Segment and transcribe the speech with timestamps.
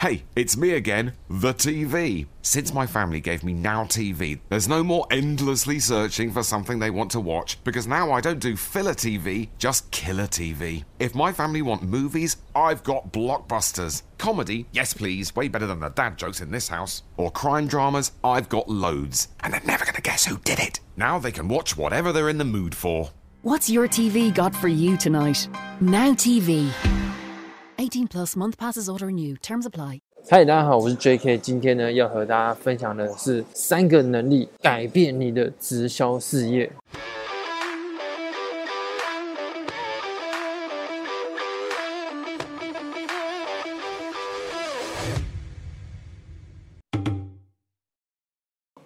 [0.00, 2.28] Hey, it's me again, the TV.
[2.42, 6.88] Since my family gave me Now TV, there's no more endlessly searching for something they
[6.88, 10.84] want to watch because now I don't do filler TV, just killer TV.
[11.00, 14.02] If my family want movies, I've got blockbusters.
[14.18, 17.02] Comedy, yes please, way better than the dad jokes in this house.
[17.16, 19.26] Or crime dramas, I've got loads.
[19.40, 20.78] And they're never gonna guess who did it.
[20.96, 23.10] Now they can watch whatever they're in the mood for.
[23.42, 25.48] What's your TV got for you tonight?
[25.80, 26.72] Now TV.
[27.80, 29.36] 18 plus month passes auto renew.
[29.36, 30.00] Terms apply.
[30.28, 31.38] 嗨，大家好，我是 J.K.
[31.38, 36.72] 今天呢，要和大家分享的是三个能力改变你的直销事业。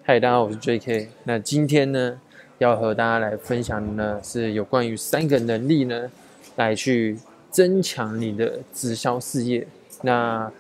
[0.03, 1.09] 嗨，大家好，我是 J.K.
[1.25, 2.21] 那今天呢，
[2.59, 6.11] 要和大家来分享的呢，是有关于三个能力呢，
[6.57, 7.17] 来去
[7.53, 9.65] 增强你的直销事业。
[10.01, 10.51] 那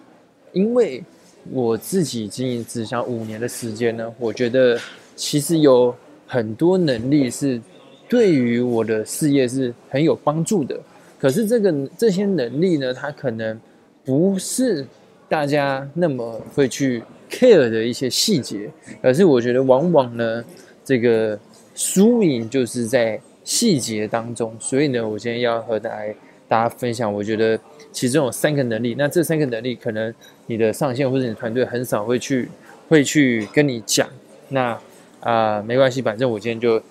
[0.52, 1.02] 因为
[1.50, 4.78] 我自己经营直销五年的时间呢，我觉得
[5.16, 5.92] 其实有
[6.28, 7.60] 很多能力是
[8.08, 10.78] 对于我的事业是很有帮助的。
[11.18, 13.58] 可是这个这些能力呢，它可能
[14.04, 14.86] 不是
[15.28, 20.44] 大家那么会去 care 的一些细节，而是我觉得往往呢，
[20.84, 21.38] 这个
[21.74, 24.54] 输赢就是在细节当中。
[24.60, 26.14] 所以呢，我今天要和大家
[26.52, 27.58] 大家分享，我觉得
[27.92, 28.94] 其中有三个能力。
[28.98, 30.12] 那这三个能力可能。
[30.46, 32.46] 你的上线或者你团队很少会去
[32.88, 34.06] 会去跟你讲，
[34.48, 34.78] 那
[35.20, 36.82] 啊没关系，反正我今天就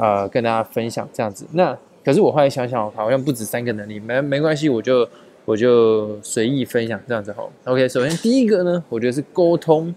[0.00, 1.44] 啊跟大家分享这样子。
[1.52, 5.06] 那可是我后来想想，好像不止三个能力，没没关系，我就
[5.44, 7.52] 我就随意分享这样子吼。
[7.64, 9.94] OK，首先第一个呢，我觉得是沟通、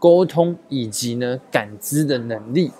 [0.00, 2.72] 沟通以及呢感知的能力。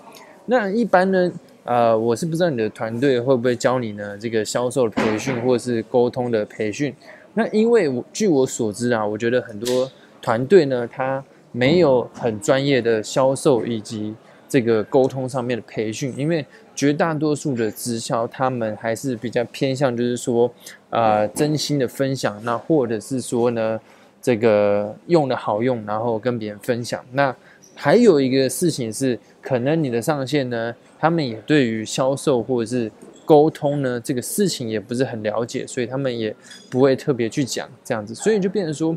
[0.46, 1.30] 那一般呢，
[1.66, 6.94] 呃，我是不知道你的团队会不会教你呢这个销售培训或者是沟通的培训。
[7.34, 9.90] 那因为我据我所知啊，我觉得很多
[10.22, 14.14] 团队呢，他没有很专业的销售以及
[14.48, 20.50] 这个沟通上面的培训，因为绝大多数的直销他们还是比较偏向就是说，
[20.90, 23.80] 啊，真心的分享，那或者是说呢，
[24.22, 27.04] 这个用的好用，然后跟别人分享。
[27.12, 27.34] 那
[27.76, 32.90] 还有一个事情是，可能你的上线呢，他们也对于销售或者是。
[33.28, 36.32] 沟通呢，这个事情也不是很了解，所以他们也
[36.70, 38.96] 不会特别去讲这样子，所以就变成说，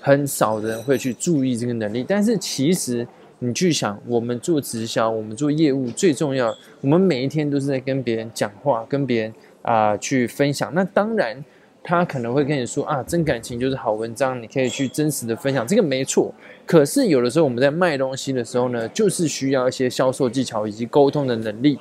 [0.00, 2.02] 很少人会去注意这个能力。
[2.08, 3.06] 但是其实
[3.38, 10.72] 你去想，我们做直销，我们做业务最重要，我们每一天都是在跟别人讲话，跟别人啊去分享。
[10.74, 11.44] 那当然，
[11.88, 16.30] 他可能会跟你说啊，真感情就是好文章，你可以去真实的分享，这个没错。
[16.66, 21.78] 可是有的时候我们在卖东西的时候呢，就是需要一些销售技巧以及沟通的能力。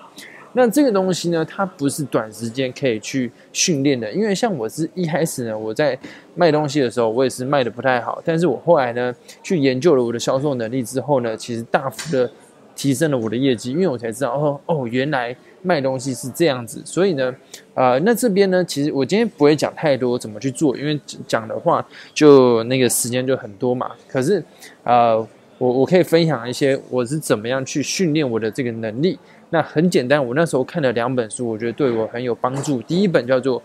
[0.54, 6.00] 那这个东西呢，它不是短时间可以去训练的，因为像我是一开始呢，我在
[6.36, 9.14] 卖东西的时候，我也是卖的不太好，但是我后来呢，
[9.44, 12.32] 去研究了我的销售能力之后呢，其实大幅的
[12.78, 17.36] 提升了我的业绩，因为我才知道哦哦，原来卖东西是这样子，所以呢，
[17.74, 24.44] 呃，那这边呢，其实我今天不会讲太多怎么去做，因为讲的话就那个时间就很多嘛，可是，
[24.84, 25.18] 呃，
[25.58, 29.18] 我我可以分享一些我是怎么样去训练我的这个能力。
[29.50, 32.82] 那很简单，我那时候看了两本书，我觉得对我很有帮助。
[32.82, 33.60] 第一本叫做《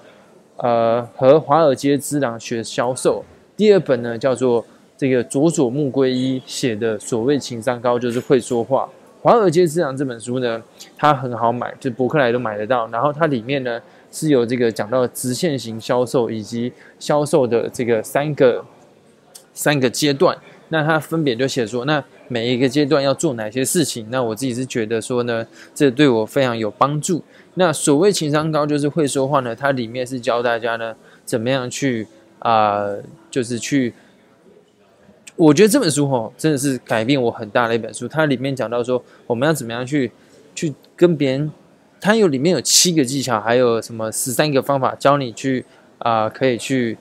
[0.59, 3.25] 呃和华尔街之狼学销售》，
[3.57, 4.65] 第二本呢叫做
[4.97, 8.85] 这个佐佐木圭一写的《所谓情商高就是会说话》。
[9.23, 10.61] 华尔街之狼这本书呢，
[10.97, 12.89] 它很好买，就博客来都买得到。
[12.89, 18.65] 然后它里面呢是有这个讲到直线型销售以及销售的这个三个
[19.55, 20.37] 三个阶段。
[20.71, 24.09] 那它分别就写说，那每一个阶段要做哪些事情？
[24.11, 27.23] 那我自己是觉得说呢，这对我非常有帮助。
[27.55, 29.55] 那所谓情商高，就是会说话呢。
[29.55, 32.09] 它里面是教大家呢，怎么样去
[32.41, 32.89] 啊，
[33.31, 33.95] 就是去。
[35.37, 38.07] 我觉得这本书哦，真的是改变我很大的一本书。
[38.07, 40.11] 它里面讲到说，我们要怎么样去
[40.55, 41.51] 去跟别人，
[42.01, 45.65] 它有里面有七个技巧，还有什么十三个方法，教你去
[45.99, 46.99] 啊，可以去。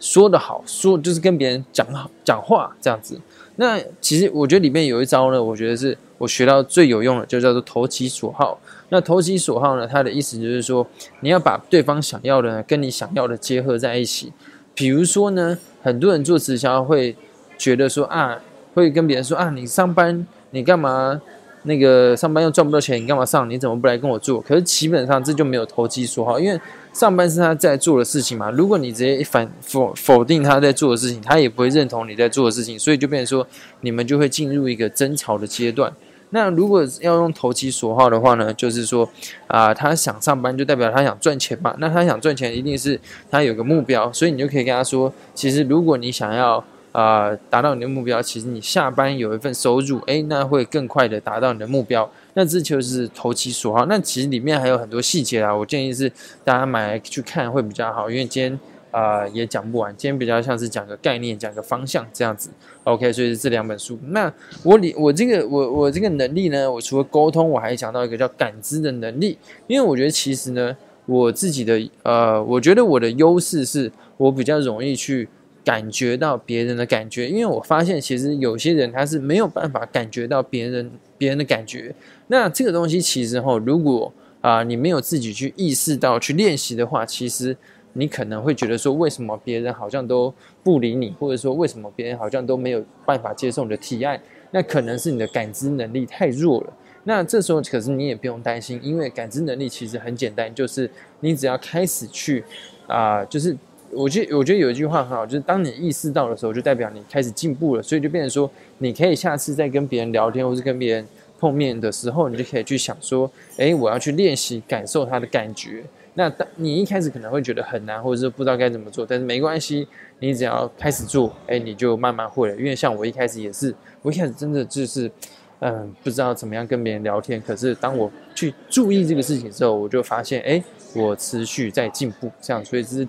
[0.00, 3.18] 说的好，说就是跟别人讲好讲话这样子。
[3.56, 8.60] 那其实我觉得里面有一招呢，我觉得是我学到最有用的，就叫做投其所好。
[8.90, 10.86] 那投其所好呢，它的意思就是说，
[11.20, 14.30] 你要把对方想要的跟你想要的结合在一起。
[14.74, 17.16] 比如说呢，很多人做直销会
[17.56, 18.40] 觉得说啊，
[18.74, 21.20] 会跟别人说啊，你上班你干嘛？
[21.66, 23.48] 那个上班又赚不到钱，你干嘛上？
[23.48, 24.38] 你怎么不来跟我做？
[24.42, 26.60] 可是基本上这就没有投机说好，因为
[26.92, 28.50] 上班是他在做的事情嘛。
[28.50, 33.46] 如果你直接反否否定他在做的事情，他也不会认同你在做的事情，所以就变成说
[33.80, 35.90] 你们就会进入一个争吵的阶段。
[36.28, 39.08] 那如果要用投机所好的话呢，就是说
[39.46, 41.74] 啊，他想上班就代表他想赚钱嘛。
[41.78, 43.00] 那他想赚钱，一定是
[43.30, 46.62] 他有个目标，所以你就可以跟他说，其实如果你想要
[46.94, 52.08] 啊达到你的目标，其实你下班有一份收入，诶，那会更快的达到你的目标。
[52.34, 53.84] 那这就是投其所好。
[53.86, 56.08] 那其实里面还有很多细节啊，我建议是
[56.44, 58.60] 大家买来去看会比较好，因为今天
[58.92, 62.48] 啊也讲不完，今天比较像是讲个概念，讲个方向这样子。
[62.84, 63.98] OK，所以是这两本书。
[64.10, 64.32] 那
[64.62, 69.36] 我里我这个我我这个能力呢，我除了沟通，我还讲到一个叫感知的能力，
[69.66, 70.76] 因为我觉得其实呢，
[71.06, 75.28] 我自己的呃，我觉得我的优势是我比较容易去。
[75.64, 81.94] 感觉到别人的感觉，因为我发现其实有些人他是没有办法感觉到别人别人的感觉。
[82.26, 84.12] 那这个东西其实哈，如果
[84.42, 87.56] 啊你没有自己去意识到去练习的话，其实
[87.94, 90.32] 你可能会觉得说，为什么别人好像都
[90.62, 94.20] 不理你，或者说为什么别人好像都没有办法接受你的提案？
[94.50, 96.72] 那可能是你的感知能力太弱了。
[97.04, 100.90] 那这时候可是你也不用担心，因为感知能力其实很简单，就是
[101.20, 102.44] 你只要开始去
[102.86, 103.56] 啊，就是。
[103.96, 111.06] 我觉得我觉得有一句话很好，就是当你意识到的时候，就代表你开始进步了，所以就变成说，你可以下次再跟别人聊天，或是跟别人
[111.38, 115.82] 碰面的时候，你就可以去想说，哎，我要去练习感受他的感觉。
[116.14, 119.86] 那当你一开始可能会觉得很难，或者是不知道该怎么做，但是没关系，
[120.20, 122.56] 你只要开始做，哎，你就慢慢会了。
[122.56, 125.10] 因为像我一开始也是，我一开始真的就是，
[125.58, 127.42] 嗯，不知道怎么样跟别人聊天。
[127.44, 130.62] 可是当我去注意这个事情之后，我就发现，哎，
[130.94, 133.08] 我持续在进步，这样，所以这是。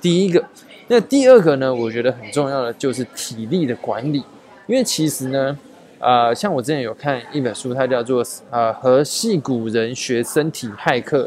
[0.00, 0.44] 第一个，
[0.88, 1.74] 那第二个呢？
[1.74, 4.22] 我觉得很重要的就是体力的管理，
[4.66, 5.58] 因为其实呢，
[5.98, 11.24] 呃，像我之前有看一本书，它叫做《呃和戏骨人学身体骇客》。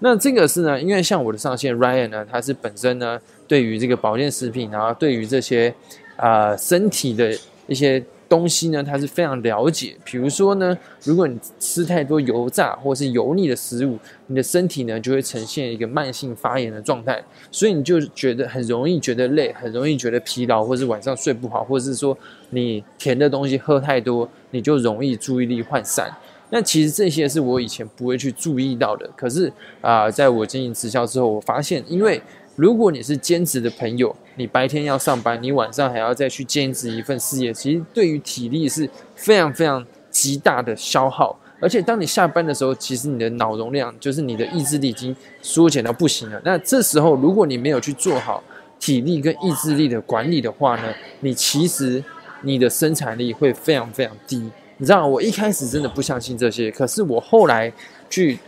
[0.00, 5.74] 那这个是呢，因为像我的上线 Ryan 呢，他是本身呢对于这个保健食品，然后对于这些
[6.16, 7.36] 啊身体的
[7.66, 8.02] 一些。
[8.30, 9.96] 东西呢，它是非常了解。
[10.04, 13.98] 比如说呢，如果你吃太多油炸或是油腻的食物，
[14.28, 22.16] 你的身体呢就会呈现一个慢性发炎的状态，所以你就觉得很容易觉得累，很容易觉得疲劳，或是晚上睡不好，或者是说
[22.50, 26.08] 你甜的东西喝太多，你就容易注意力涣散。
[26.52, 32.20] 那其实这些是我以前不会去注意到的，可是啊，在我经营直销之后，我发现，因为
[32.60, 34.14] 如果你是兼职的朋友。
[34.36, 41.38] 你白天要上班，你晚上还要再去兼职一份事业，其实对于体力是非常非常极大的消耗。
[41.58, 46.40] 而且当你下班的时候，其实你的脑容量，就是你的意志力已经缩减到不行了。
[46.42, 48.42] 那这时候，如果你没有去做好
[48.78, 52.02] 体力跟意志力的管理的话呢，你其实
[52.42, 54.36] 你的生产力会非常非常低。
[54.78, 57.70] 你知道，我一开始真的不相信这些，可是我后来
[58.08, 58.38] 去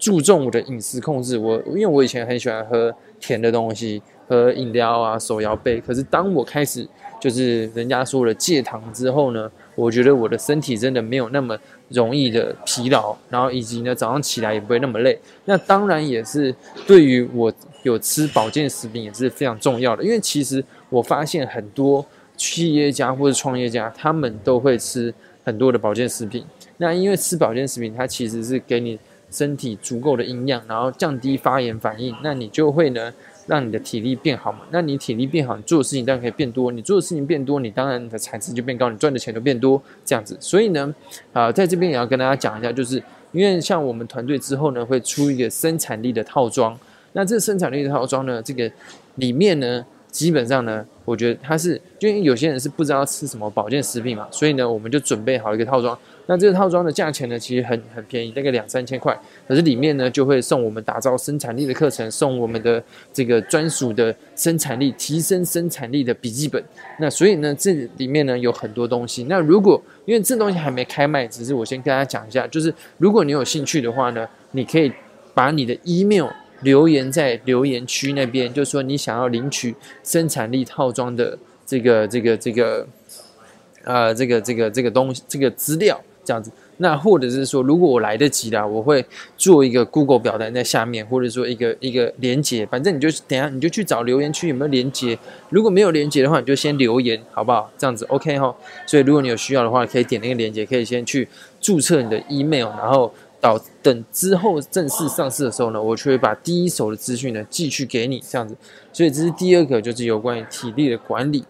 [0.00, 1.38] 注重我的饮食控制。
[1.38, 2.92] 我因为我以前很喜欢喝
[3.24, 4.02] 甜的东西。
[4.26, 5.78] 喝饮料啊，手摇杯。
[5.82, 6.88] 可是当我开始
[7.20, 11.54] 就是人家说了戒糖之后呢，我觉得我的身体真的没有那么
[11.90, 15.18] 容易的疲劳，然后以及呢早上起来也不会那么累。
[15.44, 16.54] 那当然也是
[16.86, 22.02] 对于我有吃保健食品也是非常重要的，因为其实我发现很多
[22.34, 25.12] 企业家或者创业家他们都会吃
[25.44, 26.42] 很多的保健食品。
[26.78, 28.98] 那因为吃保健食品，它其实是给你
[29.34, 33.12] 身体足够的营养，然后降低发炎反应，那你就会呢。
[33.46, 34.60] 让你的体力变好嘛？
[34.70, 36.72] 那你体力变好，你做的事情当然可以变多。
[36.72, 39.78] 你做的事情变多，你当然你的产值就变高，你赚的钱就变多。
[40.02, 40.94] 这样子，所以呢，
[41.34, 42.96] 啊，在这边也要跟大家讲一下，就是
[43.32, 46.74] 因为像我们团队之后呢，会出一个生产力的套装。
[47.12, 48.72] 那这生产力的套装呢，这个
[49.16, 49.84] 里面呢，
[50.14, 55.98] 基本上呢，我觉得它是，就因为有些人是不知道吃什么保健食品嘛，所以呢，我们就准备好一个套装。
[56.26, 59.12] 那这个套装的价钱呢，其实很很便宜，大概两三千块。
[59.48, 62.80] 可是里面呢，就会送我们打造生产力的课程，送我们的
[63.12, 66.62] 这个专属的生产力提升生产力的笔记本。
[67.00, 69.24] 那所以呢，这里面呢有很多东西。
[69.24, 74.92] 那如果因为这东西还没开卖，只是我先跟大家讲一下，就是如果你有兴趣的话呢，你可以
[75.34, 76.28] 把你的 email
[76.62, 82.86] 留言在留言区那边，就说你想要领取生产力套装的这个这个这个
[83.84, 86.00] 呃这个这个这个东西这个资料。
[86.26, 89.04] 这样子，那或者是说，如果我来得及啦，我会
[89.36, 95.18] 做一个 Google 表单在下面，或者说一个一个连接，反正你就等下你就去找留言区有没有连接，
[95.50, 97.70] 如果没有连接的话，你就先留言，好不好？
[97.76, 98.56] 这样子 OK 哈。
[98.86, 101.28] 所以如果你有需要的话，可以点那个连接，可以先去
[101.60, 103.12] 注册你的 email，然后
[103.44, 108.56] 到等之后正式上市的时候呢，我就会把第一手的资讯呢寄去给你，这样子。
[108.90, 111.44] 所以这是第二个，就是有关于体力的管理。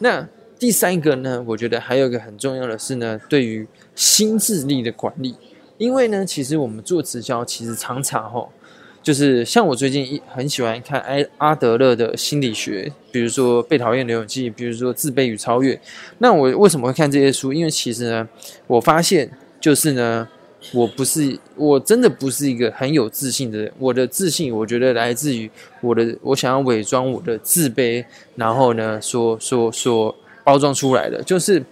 [0.00, 0.28] 那
[0.58, 5.36] 第三个呢，我觉得还有一个很重要的是呢，对于心智力的管理。
[5.78, 8.50] 因为呢，其实我们做直销，其实常常吼，
[9.02, 15.80] 就是像我最近一很喜欢看埃阿德勒的心理学，比如说被讨厌的勇气，比如说自卑与超越。
[16.18, 17.54] 那我为什么会看这些书？
[17.54, 18.28] 因为其实呢，
[18.66, 20.28] 我发现就是呢，
[20.72, 23.72] 我不是，我真的不是一个很有自信的人。
[23.78, 25.48] 我的自信，我觉得来自于
[25.80, 31.22] 我的，我想要伪装我的自卑，然后呢，说说说包装出来的。
[31.22, 31.62] 就是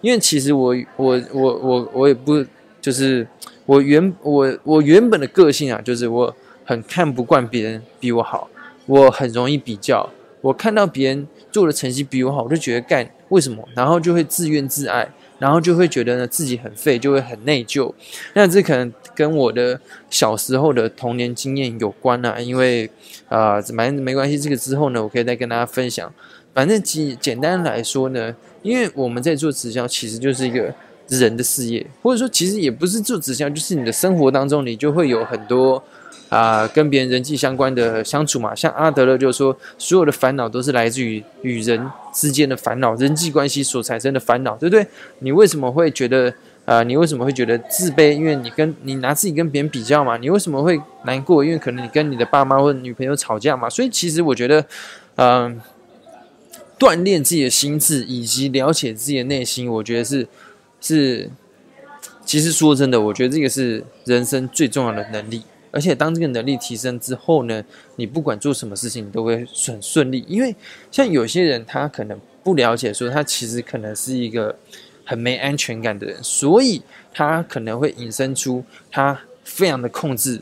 [0.00, 2.44] 因为其实我我我我我也不，
[2.80, 3.26] 就是
[3.66, 8.48] 我原我我原本的个性啊，就是我很看不惯别人比我好，
[8.86, 10.08] 我很容易比较。
[10.40, 13.62] 我看到别人做的成绩比我好，我就觉得干为什么？
[13.74, 15.06] 然后就会自怨自艾。
[15.40, 17.92] 然后就会觉得呢自己很废，就会很内疚。
[18.34, 22.38] 那这可能跟我的小时候的童年经验有关啊。
[22.38, 22.88] 因为
[23.28, 26.14] 啊，反正没关系，这个之后呢，我可以再跟大家分享。
[26.54, 28.32] 反正简简单来说呢，
[28.62, 30.72] 因为我们在做直销，其实就是一个
[31.08, 35.82] 人的事业，或者说其实也不是做直销，就是你的生活当中，你就会有很多。
[36.30, 44.86] 啊，跟别人人际相关的相处嘛，像阿德勒就说，所有的烦恼都是来自于与人之间的烦恼，人际关系所产生的烦恼，对不对？
[45.18, 46.32] 你为什么会觉得
[46.64, 46.84] 啊？
[46.84, 48.12] 你为什么会觉得自卑？
[48.12, 50.16] 因为你跟你拿自己跟别人比较嘛。
[50.18, 51.44] 你为什么会难过？
[51.44, 53.68] 因为可能你跟你的爸妈或者女朋友吵架嘛。
[53.68, 54.64] 所以其实我觉得，
[55.16, 55.60] 嗯，
[56.78, 60.28] 锻炼自己的心智以及了解自己的内心，我觉得是
[60.80, 61.28] 是，
[62.24, 65.42] 其实说真的，我觉得这个是人生最重要的能力。
[65.70, 67.62] 而且当这个能力提升之后呢，
[67.96, 70.24] 你不管做什么事情，你都会很顺利。
[70.26, 70.54] 因为
[70.90, 74.56] 像有些人，他可能不了解，说他其实可能是一个
[75.04, 80.40] 很没安全感的人，所以他可能会引申出他非常的控制。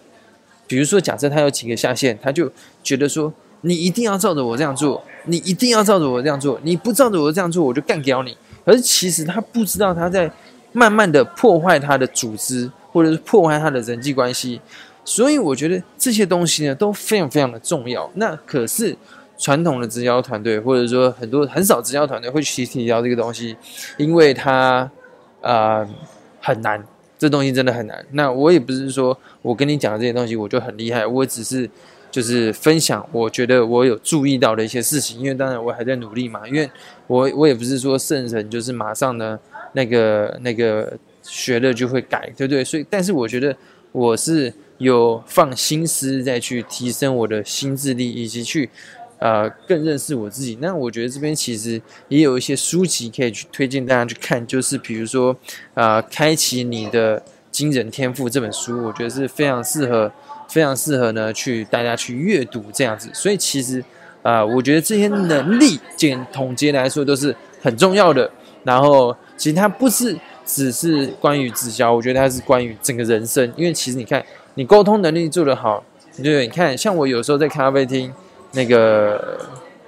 [0.67, 2.51] 比如说，假设他有几个下线，他就
[2.83, 3.33] 觉得说，
[3.63, 8.37] 你一定要照着我这样做，你一定要照着我这样做，你不照着我这样做，我就干掉你。
[8.65, 10.31] 而其实他不知道，他在
[10.73, 14.61] 慢慢的破坏他的组织，或者是破坏他的人际关系。
[15.09, 18.11] 所以我觉得这些东西呢都非常非常的重要。
[18.17, 18.95] 那可是
[19.39, 23.57] 传统的直销团队，或者说很多很少直销团队会去提到这个东西，
[23.97, 24.89] 因为它
[25.41, 25.89] 呃
[26.43, 26.85] 很难，
[27.19, 28.05] 这东西真的很难。
[28.13, 31.69] 那我也不是说我跟你讲的这些东西我就很厉害，我只是
[32.11, 35.19] 就是分享我觉得我有注意到的一些事情。
[35.19, 36.71] 因为当然我还在努力嘛，因为
[37.07, 39.41] 我我也不是说圣人，就是马上呢
[39.73, 42.63] 那个那个学了就会改，对不对？
[42.63, 43.57] 所以，但是我觉得
[43.91, 44.53] 我是。
[44.79, 48.71] 有放心思再去提升我的心智力，以及去
[49.19, 50.59] 呃更认识我自己。
[50.61, 55.37] 那我觉得这边其实也有一些书籍可以去推荐大家去看，就是比如说
[55.75, 60.13] 啊，开启你的惊人天赋这本书，我觉得是非常适合、
[60.49, 63.11] 非常适合呢去大家去阅读这样子。
[63.13, 63.85] 所以其实
[64.23, 68.31] 啊，我觉得这些能力简统结来说都是很重要的。
[68.65, 70.17] 然后其实它不是
[70.49, 74.25] 只是关于直销，我觉得它是关于整个人生，因为其实你看。
[74.55, 75.85] 你沟通能力做得好，
[76.21, 78.13] 对，你看，像我有时候在咖啡厅
[78.55, 79.39] 那个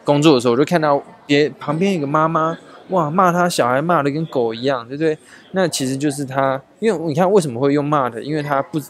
[0.04, 2.56] 工作的时候，我就看到别旁边有个妈妈，
[2.90, 5.18] 哇，骂他小孩骂的跟狗一样，对不对？
[5.50, 8.22] 那其实就是他，因为你看为什么会用骂的？
[8.22, 8.80] 因为他不，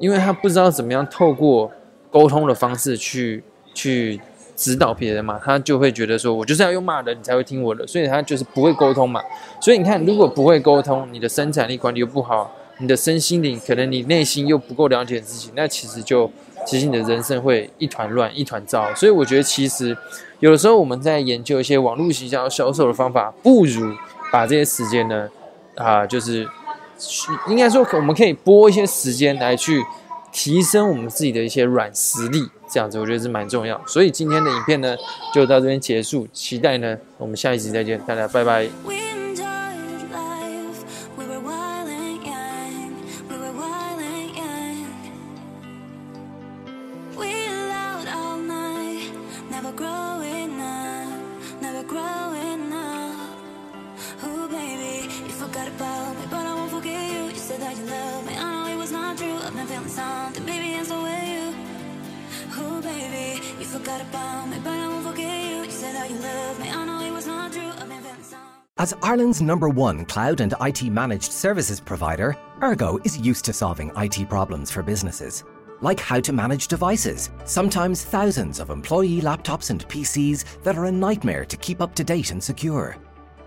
[0.00, 1.70] 因为他不知道怎么样透过
[2.10, 4.20] 沟通的方式去去
[4.56, 9.22] 指导别人嘛，他就会觉得说我就是要用骂人，你才会听我的，所以他就是不会沟通嘛。
[9.60, 12.50] 所以你看，如果不会沟通，你的生产力管理又不好。
[12.78, 16.28] 你的身心灵，可能你内心又不够了解自己，那其实就，
[16.66, 18.92] 其实你的人生会一团乱、一团糟。
[18.96, 19.96] 所以我觉得，其实
[20.40, 23.94] 有的时候我们在研究一些网络营销销售的方法，不如
[24.32, 25.28] 把这些时间呢，
[25.76, 26.44] 啊，就是
[27.46, 29.80] 应该说，我们可以拨一些时间来去
[30.32, 33.80] 提升我们自己的一些软实力，这样子我觉得是蛮重要。
[33.86, 34.96] 所以今天的影片呢，
[35.34, 38.93] 就到这边结束，期待呢，我们下一集再见，大家拜拜。
[68.76, 74.28] As Ireland's number one cloud and IT managed services provider, Ergo is used to solving IT
[74.28, 75.44] problems for businesses.
[75.80, 80.92] Like how to manage devices, sometimes thousands of employee laptops and PCs that are a
[80.92, 82.96] nightmare to keep up to date and secure.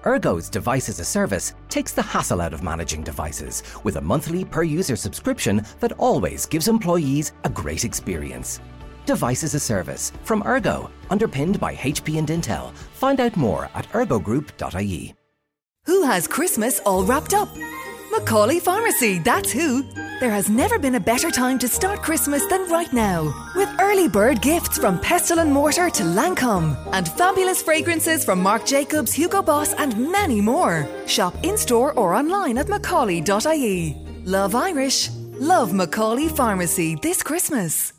[0.05, 4.45] Ergo's Device as a Service takes the hassle out of managing devices with a monthly
[4.45, 8.61] per user subscription that always gives employees a great experience.
[9.07, 12.73] Device as a Service from Ergo, underpinned by HP and Intel.
[12.73, 15.15] Find out more at ergogroup.ie.
[15.85, 17.49] Who has Christmas all wrapped up?
[18.11, 19.83] Macaulay Pharmacy, that's who.
[20.19, 23.33] There has never been a better time to start Christmas than right now.
[23.55, 28.65] With early bird gifts from Pestle and Mortar to Lancome, and fabulous fragrances from Marc
[28.65, 30.87] Jacobs, Hugo Boss, and many more.
[31.05, 33.95] Shop in store or online at macaulay.ie.
[34.25, 35.09] Love Irish.
[35.39, 37.93] Love Macaulay Pharmacy this Christmas.